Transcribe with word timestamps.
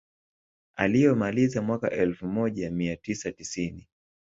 Aliyomaliza 0.75 1.61
mwaka 1.61 1.91
elfu 1.91 2.27
moja 2.27 2.71
mia 2.71 2.97
tisa 2.97 3.31
tisini 3.31 3.87